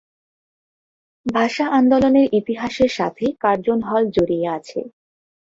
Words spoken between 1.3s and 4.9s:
ভাষা আন্দোলনের ইতিহাসের সাথে কার্জন হল জড়িয়ে আছে।